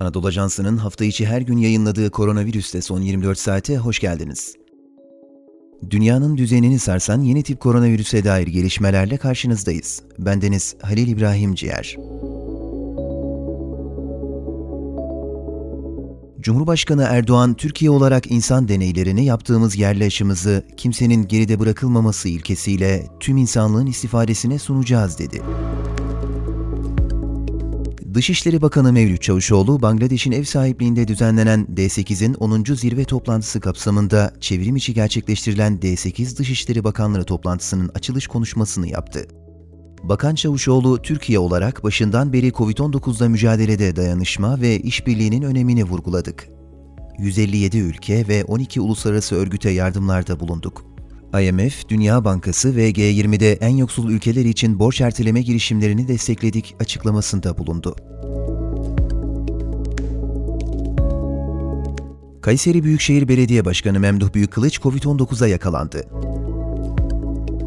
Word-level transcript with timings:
Anadolu 0.00 0.26
Ajansı'nın 0.26 0.76
hafta 0.76 1.04
içi 1.04 1.26
her 1.26 1.40
gün 1.40 1.58
yayınladığı 1.58 2.10
koronavirüste 2.10 2.82
son 2.82 3.00
24 3.00 3.38
saate 3.38 3.76
hoş 3.76 3.98
geldiniz. 3.98 4.54
Dünyanın 5.90 6.36
düzenini 6.36 6.78
sarsan 6.78 7.20
yeni 7.20 7.42
tip 7.42 7.60
koronavirüse 7.60 8.24
dair 8.24 8.46
gelişmelerle 8.46 9.16
karşınızdayız. 9.16 10.02
Bendeniz 10.18 10.76
Halil 10.82 11.08
İbrahim 11.08 11.54
Ciğer. 11.54 11.96
Cumhurbaşkanı 16.40 17.02
Erdoğan, 17.02 17.54
Türkiye 17.54 17.90
olarak 17.90 18.30
insan 18.30 18.68
deneylerini 18.68 19.24
yaptığımız 19.24 19.76
aşımızı 20.06 20.62
kimsenin 20.76 21.28
geride 21.28 21.60
bırakılmaması 21.60 22.28
ilkesiyle 22.28 23.06
tüm 23.20 23.36
insanlığın 23.36 23.86
istifadesine 23.86 24.58
sunacağız 24.58 25.18
dedi. 25.18 25.42
Dışişleri 28.16 28.62
Bakanı 28.62 28.92
Mevlüt 28.92 29.22
Çavuşoğlu, 29.22 29.82
Bangladeş'in 29.82 30.32
ev 30.32 30.44
sahipliğinde 30.44 31.08
düzenlenen 31.08 31.66
D8'in 31.74 32.34
10. 32.34 32.64
zirve 32.74 33.04
toplantısı 33.04 33.60
kapsamında 33.60 34.32
çevrim 34.40 34.76
içi 34.76 34.94
gerçekleştirilen 34.94 35.78
D8 35.78 36.38
Dışişleri 36.38 36.84
Bakanları 36.84 37.24
toplantısının 37.24 37.90
açılış 37.94 38.26
konuşmasını 38.26 38.88
yaptı. 38.88 39.26
Bakan 40.02 40.34
Çavuşoğlu, 40.34 41.02
Türkiye 41.02 41.38
olarak 41.38 41.84
başından 41.84 42.32
beri 42.32 42.48
COVID-19'da 42.48 43.28
mücadelede 43.28 43.96
dayanışma 43.96 44.60
ve 44.60 44.80
işbirliğinin 44.80 45.42
önemini 45.42 45.84
vurguladık. 45.84 46.48
157 47.18 47.78
ülke 47.78 48.28
ve 48.28 48.44
12 48.44 48.80
uluslararası 48.80 49.34
örgüte 49.34 49.70
yardımlarda 49.70 50.40
bulunduk. 50.40 50.95
IMF, 51.34 51.88
Dünya 51.88 52.24
Bankası 52.24 52.76
ve 52.76 52.90
G20'de 52.90 53.52
en 53.52 53.76
yoksul 53.76 54.10
ülkeler 54.10 54.44
için 54.44 54.78
borç 54.78 55.00
erteleme 55.00 55.42
girişimlerini 55.42 56.08
destekledik 56.08 56.76
açıklamasında 56.80 57.58
bulundu. 57.58 57.96
Kayseri 62.42 62.84
Büyükşehir 62.84 63.28
Belediye 63.28 63.64
Başkanı 63.64 64.00
Memduh 64.00 64.34
Büyükkılıç 64.34 64.78
COVID-19'a 64.78 65.46
yakalandı. 65.46 66.08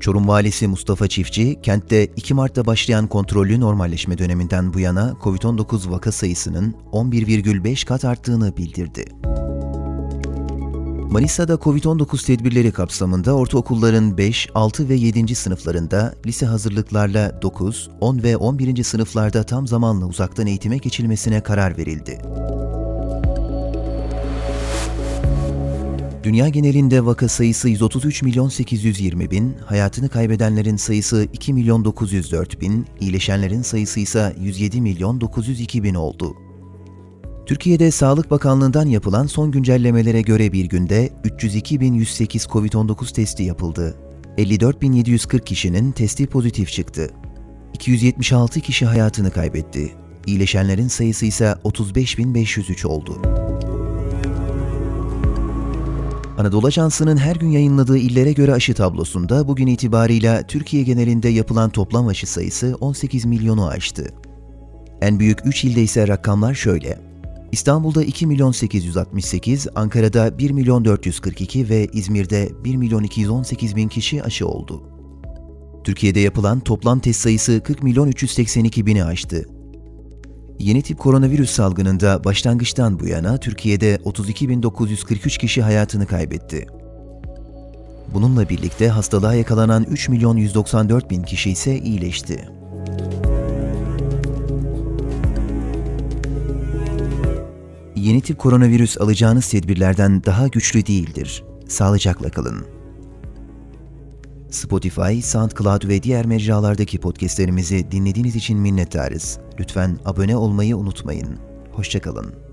Çorum 0.00 0.28
Valisi 0.28 0.68
Mustafa 0.68 1.08
Çiftçi, 1.08 1.60
kentte 1.62 2.06
2 2.06 2.34
Mart'ta 2.34 2.66
başlayan 2.66 3.06
kontrollü 3.06 3.60
normalleşme 3.60 4.18
döneminden 4.18 4.74
bu 4.74 4.80
yana 4.80 5.16
COVID-19 5.22 5.90
vaka 5.90 6.12
sayısının 6.12 6.74
11,5 6.92 7.86
kat 7.86 8.04
arttığını 8.04 8.56
bildirdi. 8.56 9.04
Manisa'da 11.12 11.54
COVID-19 11.54 12.26
tedbirleri 12.26 12.72
kapsamında 12.72 13.36
ortaokulların 13.36 14.18
5, 14.18 14.48
6 14.54 14.88
ve 14.88 14.94
7. 14.94 15.34
sınıflarında, 15.34 16.14
lise 16.26 16.46
hazırlıklarla 16.46 17.42
9, 17.42 17.90
10 18.00 18.22
ve 18.22 18.36
11. 18.36 18.82
sınıflarda 18.84 19.42
tam 19.42 19.66
zamanlı 19.66 20.06
uzaktan 20.06 20.46
eğitime 20.46 20.76
geçilmesine 20.76 21.42
karar 21.42 21.78
verildi. 21.78 22.18
Dünya 26.22 26.48
genelinde 26.48 27.04
vaka 27.04 27.28
sayısı 27.28 27.68
133 27.68 28.22
milyon 28.22 28.48
820 28.48 29.30
bin, 29.30 29.56
hayatını 29.66 30.08
kaybedenlerin 30.08 30.76
sayısı 30.76 31.28
2 31.32 31.52
milyon 31.52 31.84
904 31.84 32.60
bin, 32.60 32.86
iyileşenlerin 33.00 33.62
sayısı 33.62 34.00
ise 34.00 34.36
107 34.40 34.80
milyon 34.80 35.20
902 35.20 35.82
bin 35.82 35.94
oldu. 35.94 36.51
Türkiye'de 37.52 37.90
Sağlık 37.90 38.30
Bakanlığı'ndan 38.30 38.86
yapılan 38.86 39.26
son 39.26 39.50
güncellemelere 39.50 40.22
göre 40.22 40.52
bir 40.52 40.64
günde 40.64 41.10
302.108 41.24 42.48
COVID-19 42.48 43.12
testi 43.12 43.42
yapıldı. 43.42 43.96
54.740 44.38 45.44
kişinin 45.44 45.92
testi 45.92 46.26
pozitif 46.26 46.68
çıktı. 46.68 47.10
276 47.74 48.60
kişi 48.60 48.86
hayatını 48.86 49.30
kaybetti. 49.30 49.92
İyileşenlerin 50.26 50.88
sayısı 50.88 51.26
ise 51.26 51.54
35.503 51.64 52.86
oldu. 52.86 53.22
Anadolu 56.38 56.66
Ajansı'nın 56.66 57.16
her 57.16 57.36
gün 57.36 57.50
yayınladığı 57.50 57.98
illere 57.98 58.32
göre 58.32 58.52
aşı 58.52 58.74
tablosunda 58.74 59.48
bugün 59.48 59.66
itibarıyla 59.66 60.46
Türkiye 60.46 60.82
genelinde 60.82 61.28
yapılan 61.28 61.70
toplam 61.70 62.06
aşı 62.06 62.26
sayısı 62.26 62.76
18 62.80 63.24
milyonu 63.24 63.68
aştı. 63.68 64.14
En 65.00 65.18
büyük 65.18 65.46
3 65.46 65.64
ilde 65.64 65.82
ise 65.82 66.08
rakamlar 66.08 66.54
şöyle. 66.54 67.11
İstanbul'da 67.52 68.04
2 68.04 68.26
milyon 68.26 68.52
868, 68.52 69.68
Ankara'da 69.74 70.38
1 70.38 70.50
milyon 70.50 70.84
442 70.84 71.68
ve 71.68 71.88
İzmir'de 71.92 72.50
1 72.64 72.76
milyon 72.76 73.02
218 73.02 73.76
bin 73.76 73.88
kişi 73.88 74.22
aşı 74.22 74.48
oldu. 74.48 74.82
Türkiye'de 75.84 76.20
yapılan 76.20 76.60
toplam 76.60 77.00
test 77.00 77.20
sayısı 77.20 77.62
40 77.64 77.82
milyon 77.82 78.08
382 78.08 78.86
bini 78.86 79.04
aştı. 79.04 79.46
Yeni 80.58 80.82
tip 80.82 80.98
koronavirüs 80.98 81.50
salgınında 81.50 82.24
başlangıçtan 82.24 83.00
bu 83.00 83.06
yana 83.06 83.36
Türkiye'de 83.36 83.96
32.943 83.96 85.38
kişi 85.38 85.62
hayatını 85.62 86.06
kaybetti. 86.06 86.66
Bununla 88.14 88.48
birlikte 88.48 88.88
hastalığa 88.88 89.34
yakalanan 89.34 89.84
3 89.84 90.08
milyon 90.08 90.36
194 90.36 91.10
bin 91.10 91.22
kişi 91.22 91.50
ise 91.50 91.78
iyileşti. 91.78 92.61
Yeni 98.02 98.20
tip 98.20 98.38
koronavirüs 98.38 99.00
alacağınız 99.00 99.48
tedbirlerden 99.48 100.24
daha 100.24 100.48
güçlü 100.48 100.86
değildir. 100.86 101.44
Sağlıcakla 101.68 102.30
kalın. 102.30 102.66
Spotify, 104.50 105.20
SoundCloud 105.20 105.88
ve 105.88 106.02
diğer 106.02 106.26
mecralardaki 106.26 106.98
podcastlerimizi 106.98 107.90
dinlediğiniz 107.90 108.36
için 108.36 108.58
minnettarız. 108.58 109.38
Lütfen 109.60 109.98
abone 110.04 110.36
olmayı 110.36 110.76
unutmayın. 110.76 111.38
Hoşçakalın. 111.72 112.51